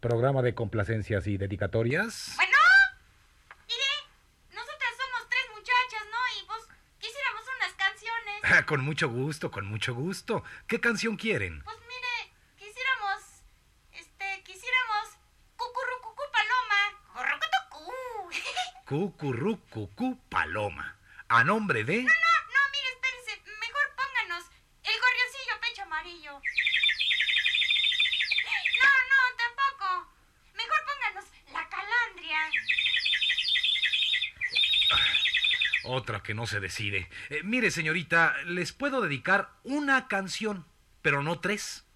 programa 0.00 0.42
de 0.42 0.56
complacencias 0.56 1.28
y 1.28 1.36
dedicatorias. 1.36 2.32
Bueno, 2.34 2.58
mire, 3.68 4.10
nosotras 4.50 4.90
somos 4.98 5.28
tres 5.30 5.44
muchachas, 5.54 6.02
¿no? 6.10 6.18
Y 6.34 6.46
pues 6.48 6.66
quisiéramos 6.98 7.42
unas 7.58 7.74
canciones. 7.74 8.34
Ah, 8.42 8.66
con 8.66 8.80
mucho 8.80 9.08
gusto, 9.08 9.52
con 9.52 9.66
mucho 9.66 9.94
gusto. 9.94 10.42
¿Qué 10.66 10.80
canción 10.80 11.14
quieren? 11.14 11.62
Pues 11.62 11.76
mire, 11.78 12.34
quisiéramos, 12.56 13.22
este, 13.92 14.42
quisiéramos 14.42 15.14
cucurrucucú 15.54 16.24
paloma. 16.32 16.80
Currucutucú. 17.14 17.92
Cucurrucucú 18.88 20.18
Paloma. 20.28 20.98
A 21.28 21.44
nombre 21.44 21.84
de... 21.84 22.02
No, 22.02 22.10
no, 22.10 22.34
no, 22.50 22.60
mire, 22.72 22.88
espérense. 22.94 23.42
Mejor 23.60 23.94
pónganos 23.94 24.44
el 24.82 25.00
gorrioncillo 25.00 25.60
pecho 25.60 25.82
amarillo. 25.84 26.42
No, 28.78 28.90
no, 29.10 29.20
tampoco. 29.36 30.08
Mejor 30.54 30.80
pónganos 30.86 31.24
la 31.52 31.68
calandria. 31.68 32.38
Otra 35.98 36.22
que 36.22 36.32
no 36.32 36.46
se 36.46 36.60
decide. 36.60 37.10
Eh, 37.28 37.40
mire, 37.42 37.72
señorita, 37.72 38.36
les 38.44 38.72
puedo 38.72 39.00
dedicar 39.00 39.50
una 39.64 40.06
canción, 40.06 40.64
pero 41.02 41.24
no 41.24 41.40
tres. 41.40 41.86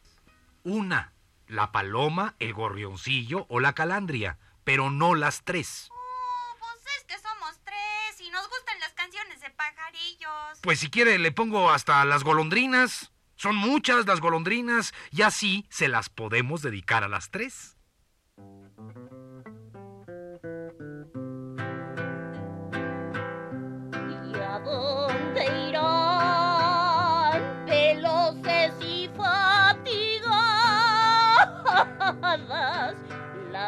Una. 0.64 1.12
La 1.46 1.70
paloma, 1.70 2.34
el 2.40 2.52
gorrioncillo 2.52 3.46
o 3.48 3.60
la 3.60 3.74
calandria, 3.74 4.38
pero 4.64 4.90
no 4.90 5.14
las 5.14 5.44
tres. 5.44 5.88
Oh, 5.92 6.56
pues 6.58 6.80
es 6.98 7.04
que 7.04 7.14
somos 7.16 7.60
tres 7.62 8.20
y 8.20 8.28
nos 8.30 8.48
gustan 8.48 8.80
las 8.80 8.92
canciones 8.94 9.40
de 9.40 9.50
pajarillos. 9.50 10.58
Pues 10.62 10.80
si 10.80 10.90
quiere 10.90 11.16
le 11.20 11.30
pongo 11.30 11.70
hasta 11.70 12.04
las 12.04 12.24
golondrinas. 12.24 13.12
Son 13.36 13.54
muchas 13.54 14.04
las 14.06 14.20
golondrinas 14.20 14.92
y 15.12 15.22
así 15.22 15.64
se 15.70 15.86
las 15.86 16.08
podemos 16.08 16.60
dedicar 16.60 17.04
a 17.04 17.08
las 17.08 17.30
tres. 17.30 17.76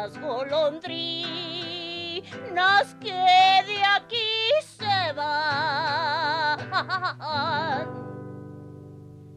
Las 0.05 0.17
golondrinas 0.19 2.95
que 3.01 3.11
de 3.11 3.83
aquí 3.83 4.51
se 4.61 5.13
van? 5.13 6.59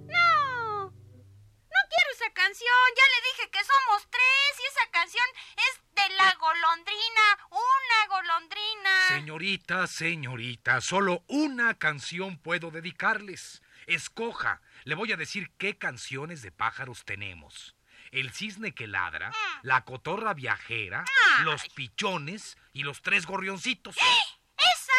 No, 0.06 0.90
no 0.90 1.80
quiero 1.88 2.10
esa 2.12 2.30
canción. 2.34 2.68
Ya 2.96 3.06
le 3.06 3.20
dije 3.28 3.50
que 3.50 3.64
somos 3.64 4.06
tres 4.10 4.60
y 4.60 4.64
esa 4.66 4.86
canción 4.90 5.24
es 5.56 5.80
de 5.94 6.08
la 6.16 6.34
golondrina, 6.38 7.38
una 7.50 8.06
golondrina. 8.10 9.08
Señorita, 9.08 9.86
señorita, 9.86 10.82
solo 10.82 11.24
una 11.28 11.78
canción 11.78 12.36
puedo 12.36 12.70
dedicarles. 12.70 13.62
Escoja. 13.86 14.60
Le 14.84 14.94
voy 14.94 15.12
a 15.12 15.16
decir 15.16 15.50
qué 15.56 15.78
canciones 15.78 16.42
de 16.42 16.52
pájaros 16.52 17.06
tenemos. 17.06 17.77
El 18.10 18.32
cisne 18.32 18.74
que 18.74 18.86
ladra, 18.86 19.32
la 19.62 19.84
cotorra 19.84 20.34
viajera, 20.34 21.04
los 21.42 21.68
pichones 21.70 22.56
y 22.72 22.82
los 22.82 23.02
tres 23.02 23.26
gorrioncitos. 23.26 23.96
Esa, 23.96 24.92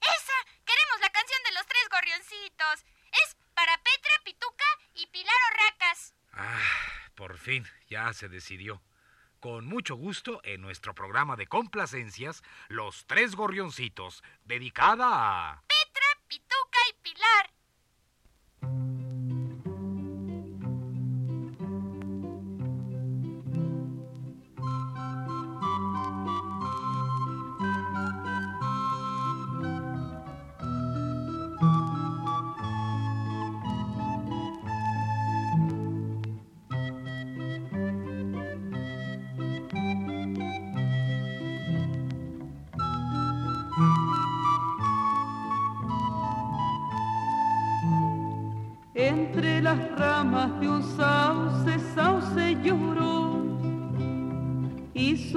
esa. 0.00 0.32
Queremos 0.64 1.00
la 1.00 1.10
canción 1.10 1.40
de 1.44 1.54
los 1.54 1.66
tres 1.66 1.88
gorrioncitos. 1.90 2.84
Es 3.12 3.36
para 3.54 3.76
Petra, 3.78 4.20
Pituca 4.24 4.64
y 4.94 5.06
Pilar 5.06 5.36
Orracas. 5.52 6.14
Ah, 6.32 6.60
por 7.14 7.38
fin, 7.38 7.66
ya 7.88 8.12
se 8.12 8.28
decidió. 8.28 8.82
Con 9.40 9.66
mucho 9.66 9.94
gusto, 9.94 10.40
en 10.44 10.60
nuestro 10.60 10.94
programa 10.94 11.36
de 11.36 11.46
complacencias, 11.46 12.42
Los 12.68 13.06
Tres 13.06 13.36
Gorrioncitos, 13.36 14.24
dedicada 14.44 15.06
a... 15.50 15.62
Petra, 15.68 16.06
Pituca 16.26 16.65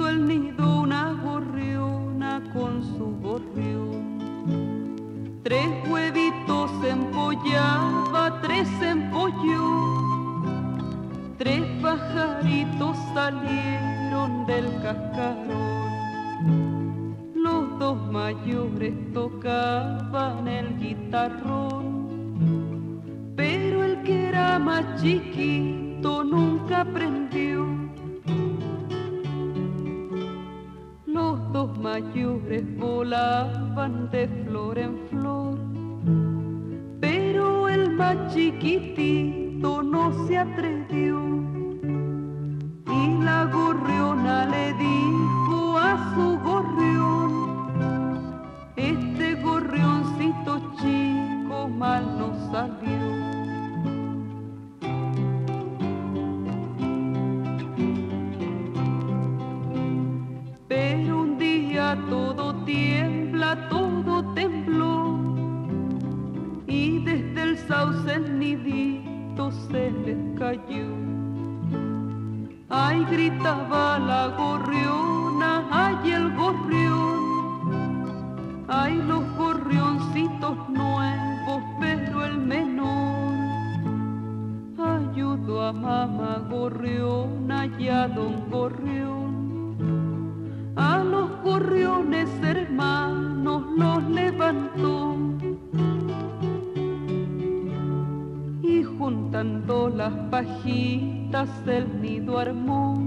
El 0.08 0.26
nido 0.26 0.80
una 0.80 1.12
gorriona 1.22 2.42
con 2.52 2.82
su 2.82 3.16
gorrión. 3.22 4.18
Tres 5.42 5.68
huevitos 5.88 6.70
empollaba, 6.84 8.40
tres 8.40 8.68
empolló. 8.80 10.00
Tres 11.38 11.62
pajaritos 11.82 12.96
salieron 13.14 14.46
del 14.46 14.66
cascarón. 14.82 15.90
Los 17.34 17.78
dos 17.78 17.96
mayores 18.10 18.94
tocaban 19.12 20.48
el 20.48 20.78
guitarrón. 20.78 21.90
Pero 23.36 23.84
el 23.84 24.02
que 24.02 24.28
era 24.28 24.58
más 24.58 25.00
chiquito 25.00 26.24
nunca 26.24 26.80
aprendió. 26.82 27.59
Mayores 31.80 32.64
volaban 32.76 34.10
de 34.10 34.28
flor 34.44 34.78
en 34.78 34.98
flor, 35.08 35.58
pero 37.00 37.68
el 37.68 37.90
más 37.92 38.16
chiquitito 38.34 39.82
no 39.82 40.12
se 40.26 40.38
atrevió. 40.38 41.18
Y 42.86 43.22
la 43.22 43.46
gorriona 43.46 44.46
le 44.46 44.74
dijo 44.74 45.78
a 45.78 46.14
su 46.14 46.38
gorrión, 46.40 47.30
este 48.76 49.34
gorrioncito 49.36 50.60
chico 50.80 51.68
mal 51.68 52.04
no 52.18 52.28
salió. 52.52 53.00
Pero 60.68 61.09
todo 62.08 62.54
tiembla, 62.64 63.68
todo 63.68 64.24
tembló, 64.34 65.18
y 66.66 67.04
desde 67.04 67.42
el 67.42 67.58
sauce 67.58 68.14
el 68.14 68.38
nidito 68.38 69.50
se 69.50 69.90
les 69.90 70.38
cayó. 70.38 70.86
Ay, 72.68 73.04
gritaba 73.10 73.98
la 73.98 74.28
gorriona, 74.28 75.64
ay, 75.70 76.10
el 76.12 76.34
gorrión, 76.36 77.20
ay, 78.68 79.02
los 79.08 79.24
gorrioncitos 79.36 80.56
nuevos, 80.68 81.62
pero 81.80 82.24
el 82.24 82.38
menor 82.38 83.20
ayudó 84.78 85.62
a 85.62 85.72
mamá 85.72 86.42
gorriona 86.48 87.66
y 87.78 87.88
a 87.88 88.08
don 88.08 88.48
gorrión. 88.50 89.30
A 90.76 90.98
los 90.98 91.29
gorriones 91.50 92.30
hermanos 92.44 93.64
los 93.76 94.08
levantó 94.08 95.16
y 98.62 98.84
juntando 98.84 99.88
las 99.88 100.12
pajitas 100.30 101.48
el 101.66 102.00
nido 102.00 102.38
armó. 102.38 103.02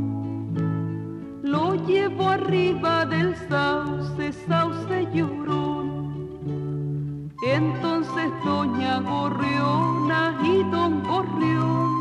Lo 1.42 1.76
llevó 1.88 2.32
arriba 2.32 3.06
del 3.06 3.34
sauce, 3.48 4.34
sauce 4.46 5.08
llorón. 5.14 7.32
Entonces 7.48 8.30
doña 8.44 9.00
Gorriona 9.00 10.38
y 10.44 10.64
don 10.70 11.02
Gorrión 11.04 11.94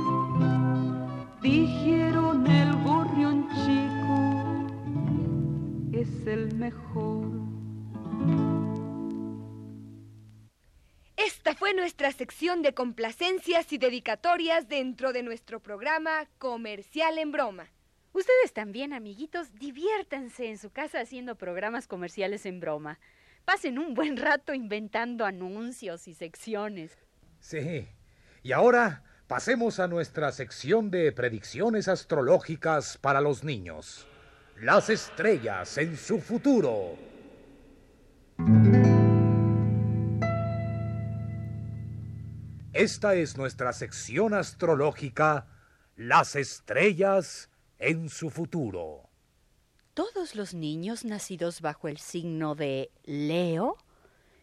dijeron 1.41 2.12
es 6.03 6.27
el 6.27 6.53
mejor. 6.57 7.31
Esta 11.17 11.55
fue 11.55 11.75
nuestra 11.75 12.11
sección 12.11 12.63
de 12.63 12.75
complacencias 12.75 13.73
y 13.73 13.79
dedicatorias 13.79 14.69
dentro 14.69 15.13
de 15.13 15.23
nuestro 15.23 15.61
programa 15.61 16.29
Comercial 16.39 17.19
en 17.19 17.31
Broma. 17.31 17.69
Ustedes 18.13 18.53
también, 18.53 18.93
amiguitos, 18.93 19.55
diviértanse 19.55 20.49
en 20.49 20.59
su 20.59 20.71
casa 20.71 21.01
haciendo 21.01 21.37
programas 21.37 21.87
comerciales 21.87 22.47
en 22.47 22.59
broma. 22.59 22.99
Pasen 23.45 23.79
un 23.79 23.95
buen 23.95 24.17
rato 24.17 24.53
inventando 24.55 25.25
anuncios 25.25 26.09
y 26.09 26.15
secciones. 26.15 26.99
Sí. 27.39 27.89
Y 28.43 28.53
ahora 28.53 29.05
pasemos 29.29 29.79
a 29.79 29.87
nuestra 29.87 30.33
sección 30.33 30.91
de 30.91 31.13
predicciones 31.13 31.87
astrológicas 31.87 32.99
para 32.99 33.21
los 33.21 33.45
niños. 33.45 34.07
Las 34.61 34.91
estrellas 34.91 35.77
en 35.79 35.97
su 35.97 36.21
futuro. 36.21 36.97
Esta 42.73 43.15
es 43.15 43.37
nuestra 43.37 43.73
sección 43.73 44.35
astrológica, 44.35 45.47
Las 45.97 46.37
estrellas 46.37 47.51
en 47.79 48.09
su 48.09 48.31
futuro. 48.31 49.09
Todos 49.95 50.35
los 50.35 50.55
niños 50.55 51.05
nacidos 51.05 51.61
bajo 51.61 51.89
el 51.89 51.99
signo 51.99 52.55
de 52.55 52.91
Leo 53.05 53.77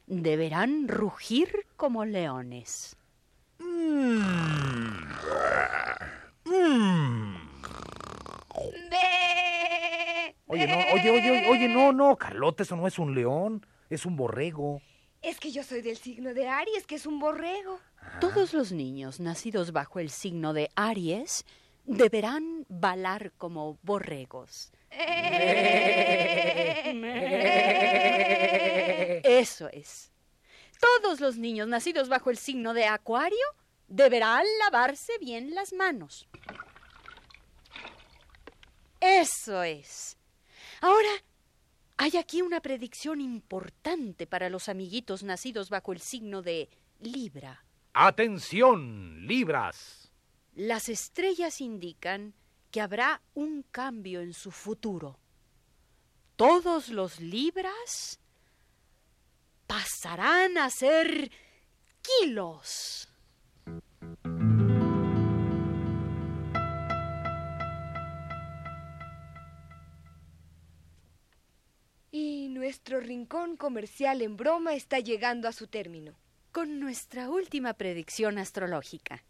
deberán 0.05 0.87
rugir 0.87 1.65
como 1.75 2.05
leones. 2.05 2.95
Oye, 10.51 10.65
no, 10.65 10.77
oye, 10.95 11.11
oye, 11.11 11.47
oye, 11.47 11.67
no, 11.67 11.93
no, 11.93 12.15
Carlota, 12.17 12.63
eso 12.63 12.75
no 12.75 12.87
es 12.87 12.97
un 12.97 13.13
león, 13.13 13.63
es 13.87 14.07
un 14.07 14.15
borrego. 14.15 14.81
Es 15.21 15.39
que 15.39 15.51
yo 15.51 15.61
soy 15.63 15.83
del 15.83 15.97
signo 15.97 16.33
de 16.33 16.47
Aries, 16.47 16.87
que 16.87 16.95
es 16.95 17.05
un 17.05 17.19
borrego. 17.19 17.79
Todos 18.19 18.55
los 18.55 18.71
niños 18.71 19.19
nacidos 19.19 19.71
bajo 19.71 19.99
el 19.99 20.09
signo 20.09 20.53
de 20.53 20.71
Aries 20.75 21.45
deberán 21.85 22.65
balar 22.67 23.31
como 23.37 23.77
borregos. 23.83 24.71
Eso 29.23 29.69
es. 29.71 30.11
Todos 30.79 31.19
los 31.19 31.37
niños 31.37 31.67
nacidos 31.67 32.09
bajo 32.09 32.31
el 32.31 32.37
signo 32.37 32.73
de 32.73 32.85
Acuario 32.85 33.37
deberán 33.87 34.45
lavarse 34.63 35.13
bien 35.19 35.53
las 35.53 35.73
manos. 35.73 36.27
Eso 38.99 39.61
es. 39.61 40.18
Ahora, 40.81 41.09
hay 41.97 42.15
aquí 42.17 42.41
una 42.41 42.61
predicción 42.61 43.19
importante 43.21 44.25
para 44.25 44.49
los 44.49 44.69
amiguitos 44.69 45.23
nacidos 45.23 45.69
bajo 45.69 45.91
el 45.91 45.99
signo 45.99 46.41
de 46.41 46.69
Libra. 46.99 47.63
Atención, 47.93 49.27
Libras. 49.27 50.11
Las 50.55 50.89
estrellas 50.89 51.61
indican 51.61 52.33
que 52.71 52.81
habrá 52.81 53.21
un 53.33 53.63
cambio 53.63 54.21
en 54.21 54.33
su 54.33 54.51
futuro. 54.51 55.19
Todos 56.35 56.89
los 56.89 57.19
Libras 57.19 58.19
pasarán 59.67 60.57
a 60.57 60.69
ser 60.69 61.31
kilos. 62.01 63.09
Nuestro 72.59 72.99
rincón 72.99 73.55
comercial 73.55 74.21
en 74.21 74.35
broma 74.35 74.73
está 74.73 74.99
llegando 74.99 75.47
a 75.47 75.53
su 75.53 75.67
término. 75.67 76.13
Con 76.51 76.81
nuestra 76.81 77.29
última 77.29 77.73
predicción 77.73 78.37
astrológica. 78.37 79.23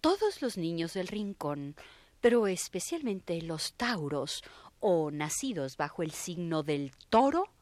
Todos 0.00 0.40
los 0.40 0.56
niños 0.56 0.94
del 0.94 1.08
rincón, 1.08 1.74
pero 2.20 2.46
especialmente 2.46 3.42
los 3.42 3.74
tauros 3.74 4.44
o 4.78 5.10
nacidos 5.10 5.76
bajo 5.76 6.04
el 6.04 6.12
signo 6.12 6.62
del 6.62 6.92
toro, 7.10 7.52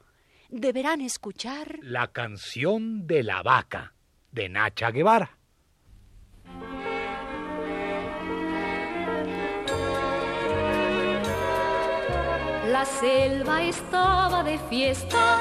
deberán 0.51 1.01
escuchar 1.01 1.79
La 1.81 2.13
canción 2.13 3.07
de 3.07 3.23
la 3.23 3.43
vaca, 3.43 3.95
de 4.31 4.51
Nacha 4.51 4.91
Guevara. 4.91 5.36
Selva 13.01 13.63
estaba 13.63 14.43
de 14.43 14.59
fiesta, 14.71 15.41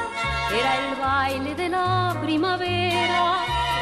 era 0.51 0.71
el 0.81 0.95
baile 0.95 1.55
de 1.55 1.69
la 1.69 2.17
primavera 2.21 3.37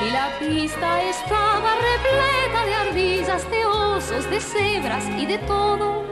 y 0.05 0.11
la 0.11 0.27
pista 0.39 1.01
estaba 1.01 1.75
repleta 1.75 2.65
de 2.65 2.73
ardillas, 2.75 3.49
de 3.49 3.65
osos, 3.65 4.29
de 4.29 4.39
cebras 4.39 5.05
y 5.17 5.25
de 5.25 5.37
todo. 5.39 6.03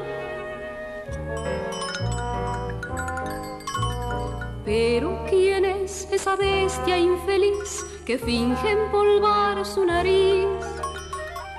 Pero 4.66 5.26
¿quién 5.30 5.66
es 5.66 6.08
esa 6.12 6.36
bestia 6.36 6.98
infeliz 6.98 7.86
que 8.06 8.18
finge 8.18 8.72
empolvar 8.72 9.66
su 9.66 9.86
nariz? 9.86 10.71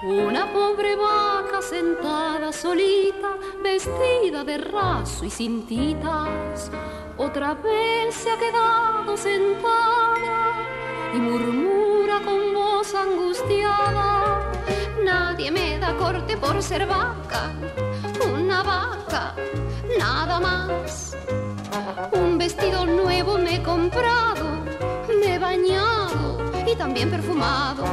Una 0.05 0.53
pobre 0.53 0.97
vaca 0.97 1.63
sentada 1.63 2.53
solita, 2.53 3.37
vestida 3.63 4.43
de 4.43 4.59
raso 4.59 5.25
y 5.25 5.31
cintitas, 5.31 6.73
otra 7.17 7.55
vez 7.55 8.13
se 8.13 8.29
ha 8.29 8.37
quedado 8.37 9.17
sentada 9.17 10.55
y 11.15 11.19
murmura 11.19 12.21
con 12.25 12.53
voz 12.53 12.93
angustiada. 12.97 14.51
Nadie 15.05 15.53
me 15.53 15.79
da 15.79 15.97
corte 15.97 16.37
por 16.37 16.61
ser 16.61 16.85
vaca, 16.85 17.53
una 18.35 18.65
vaca, 18.65 19.37
nada 20.01 20.41
más. 20.41 21.17
Un 22.11 22.39
vestido 22.39 22.87
nuevo 22.87 23.39
me 23.39 23.55
he 23.55 23.63
comprado, 23.63 24.65
me 25.21 25.37
he 25.37 25.39
bañado 25.39 26.42
y 26.67 26.77
también 26.77 27.11
perfumado. 27.11 27.85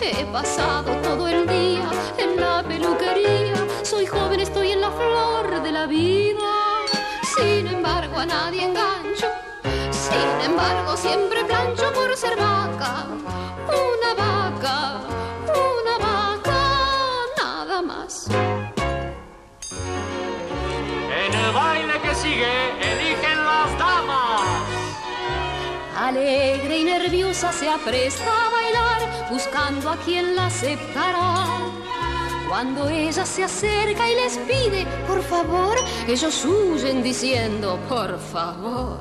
He 0.00 0.24
pasado 0.26 0.94
todo 1.02 1.28
el 1.28 1.46
día 1.46 1.90
en 2.18 2.40
la 2.40 2.62
peluquería. 2.62 3.54
Soy 3.82 4.06
joven, 4.06 4.40
estoy 4.40 4.72
en 4.72 4.80
la 4.80 4.90
flor 4.90 5.62
de 5.62 5.72
la 5.72 5.86
vida. 5.86 6.50
Sin 7.36 7.66
embargo, 7.66 8.18
a 8.18 8.26
nadie 8.26 8.64
engancho. 8.64 9.26
Sin 9.90 10.50
embargo, 10.50 10.96
siempre 10.96 11.44
plancho 11.44 11.92
por 11.92 12.16
ser 12.16 12.36
vaca. 12.36 13.06
Una 13.68 14.14
vaca, 14.14 15.00
una 15.46 15.98
vaca, 16.06 16.60
nada 17.38 17.82
más. 17.82 18.28
En 21.24 21.34
el 21.34 21.52
baile 21.52 22.00
que 22.00 22.14
sigue, 22.14 22.91
Alegre 26.12 26.76
y 26.76 26.84
nerviosa 26.84 27.50
se 27.52 27.70
apresta 27.70 28.22
a 28.26 28.50
bailar, 28.50 29.30
buscando 29.30 29.88
a 29.88 29.96
quien 29.96 30.36
la 30.36 30.44
aceptará. 30.46 31.46
Cuando 32.50 32.86
ella 32.90 33.24
se 33.24 33.44
acerca 33.44 34.10
y 34.10 34.14
les 34.16 34.36
pide, 34.36 34.86
por 35.06 35.22
favor, 35.22 35.74
ellos 36.06 36.44
huyen 36.44 37.02
diciendo, 37.02 37.78
por 37.88 38.18
favor. 38.18 38.98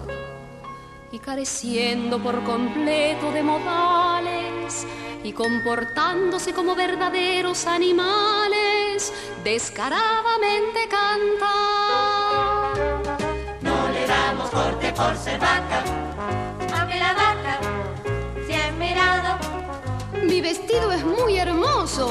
Y 1.12 1.20
careciendo 1.20 2.18
por 2.18 2.42
completo 2.46 3.30
de 3.34 3.44
modales 3.44 4.88
y 5.22 5.34
comportándose 5.34 6.54
como 6.54 6.76
verdaderos 6.76 7.68
animales, 7.68 9.12
descaradamente 9.44 10.88
cantan. 10.90 11.42
No 13.60 13.90
le 13.90 14.08
damos 14.08 14.50
corte 14.50 14.94
por 14.94 15.18
ser 15.18 15.42
vaca, 15.42 15.84
Mi 20.42 20.48
vestido 20.48 20.92
es 20.92 21.06
muy 21.06 21.38
hermoso. 21.38 22.10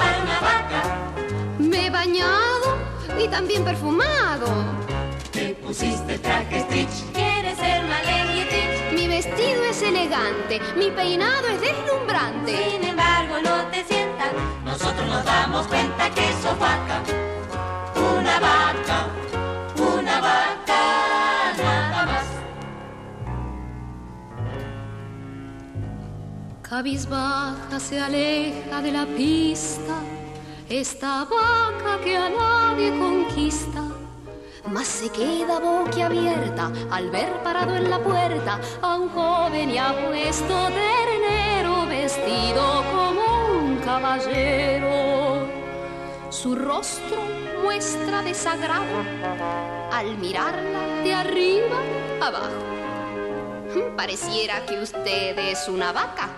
Me 1.58 1.86
he 1.86 1.90
bañado 1.90 2.78
y 3.18 3.26
también 3.26 3.64
perfumado. 3.64 4.46
Te 5.32 5.54
pusiste 5.54 6.16
traje 6.20 6.60
Stitch. 6.60 7.12
Quieres 7.12 7.58
ser 7.58 7.82
Marlene 7.88 8.36
y 8.36 8.42
Stitch. 8.42 8.92
Mi 8.94 9.08
vestido 9.08 9.64
es 9.64 9.82
elegante, 9.82 10.60
mi 10.76 10.92
peinado 10.92 11.48
es 11.48 11.60
deslumbrante. 11.60 12.70
Sin 12.70 12.84
embargo, 12.84 13.34
no 13.42 13.66
te 13.66 13.82
sientas. 13.82 14.28
Nosotros 14.64 15.08
nos 15.08 15.24
damos 15.24 15.66
cuenta 15.66 16.08
que 16.10 16.32
sos 16.40 16.56
vaca. 16.56 17.02
Una 17.96 18.38
vaca. 18.38 19.19
Cabizbaja 26.70 27.80
se 27.80 27.98
aleja 27.98 28.80
de 28.80 28.92
la 28.92 29.04
pista, 29.04 30.04
esta 30.68 31.24
vaca 31.24 31.98
que 32.00 32.16
a 32.16 32.30
nadie 32.30 32.96
conquista, 32.96 33.82
mas 34.66 34.86
se 34.86 35.08
queda 35.08 35.58
boquiabierta 35.58 36.70
al 36.92 37.10
ver 37.10 37.42
parado 37.42 37.74
en 37.74 37.90
la 37.90 37.98
puerta 37.98 38.60
a 38.82 38.94
un 38.94 39.08
joven 39.08 39.68
y 39.68 39.78
apuesto 39.78 40.68
ternero 40.68 41.86
vestido 41.86 42.84
como 42.92 43.64
un 43.64 43.76
caballero. 43.78 45.48
Su 46.30 46.54
rostro 46.54 47.18
muestra 47.64 48.22
desagrado 48.22 49.02
al 49.90 50.16
mirarla 50.18 51.02
de 51.02 51.14
arriba 51.14 51.80
abajo. 52.20 52.70
Pareciera 53.96 54.64
que 54.66 54.78
usted 54.78 55.36
es 55.36 55.68
una 55.68 55.90
vaca, 55.90 56.28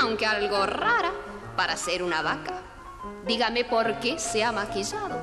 aunque 0.00 0.26
algo 0.26 0.66
rara 0.66 1.12
para 1.56 1.76
ser 1.76 2.02
una 2.02 2.22
vaca. 2.22 2.62
Dígame 3.26 3.64
por 3.64 3.98
qué 4.00 4.18
se 4.18 4.44
ha 4.44 4.52
maquillado. 4.52 5.18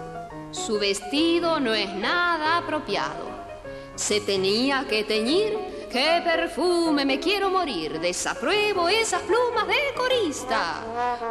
Su 0.51 0.79
vestido 0.79 1.59
no 1.59 1.73
es 1.73 1.93
nada 1.93 2.57
apropiado. 2.57 3.31
Se 3.95 4.21
tenía 4.21 4.85
que 4.87 5.03
teñir 5.03 5.73
¡Qué 5.93 6.23
perfume! 6.25 7.05
Me 7.05 7.19
quiero 7.19 7.51
morir. 7.51 7.99
Desapruebo 7.99 8.89
esas 8.89 9.21
plumas 9.21 9.67
de 9.67 9.93
corista. 9.95 10.81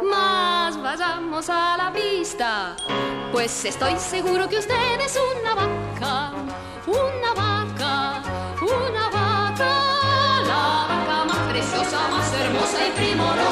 Más 0.01 0.81
vayamos 0.81 1.49
a 1.49 1.75
la 1.75 1.91
pista. 1.91 2.73
Pues 3.33 3.65
estoy 3.65 3.97
seguro 3.97 4.47
que 4.47 4.59
usted 4.59 5.01
es 5.01 5.19
una 5.37 5.53
vaca. 5.53 6.31
Una 6.87 7.33
vaca. 7.35 7.52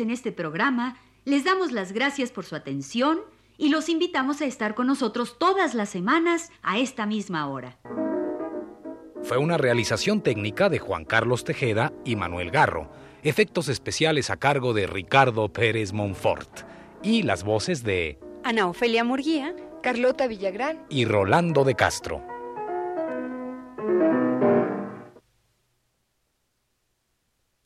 En 0.00 0.10
este 0.10 0.32
programa 0.32 0.96
les 1.24 1.44
damos 1.44 1.72
las 1.72 1.92
gracias 1.92 2.30
por 2.30 2.44
su 2.44 2.56
atención 2.56 3.20
y 3.56 3.68
los 3.70 3.88
invitamos 3.88 4.40
a 4.40 4.46
estar 4.46 4.74
con 4.74 4.86
nosotros 4.86 5.38
todas 5.38 5.74
las 5.74 5.88
semanas 5.88 6.50
a 6.62 6.78
esta 6.78 7.06
misma 7.06 7.48
hora. 7.48 7.76
Fue 9.22 9.36
una 9.36 9.58
realización 9.58 10.22
técnica 10.22 10.68
de 10.68 10.78
Juan 10.78 11.04
Carlos 11.04 11.44
Tejeda 11.44 11.92
y 12.04 12.16
Manuel 12.16 12.50
Garro, 12.50 12.90
efectos 13.22 13.68
especiales 13.68 14.30
a 14.30 14.36
cargo 14.36 14.72
de 14.72 14.86
Ricardo 14.86 15.52
Pérez 15.52 15.92
Monfort 15.92 16.60
y 17.02 17.24
las 17.24 17.44
voces 17.44 17.82
de 17.82 18.18
Ana 18.44 18.68
Ofelia 18.68 19.04
Murguía, 19.04 19.54
Carlota 19.82 20.26
Villagrán 20.28 20.84
y 20.88 21.04
Rolando 21.04 21.64
de 21.64 21.74
Castro. 21.74 22.37